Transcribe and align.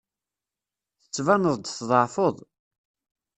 Tettbaneḍ-d 1.01 1.63
tḍeɛfeḍ. 1.67 2.35